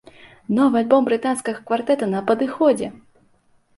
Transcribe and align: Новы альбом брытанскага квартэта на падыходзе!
Новы 0.59 0.79
альбом 0.79 1.01
брытанскага 1.11 1.59
квартэта 1.69 2.05
на 2.17 2.25
падыходзе! 2.33 2.87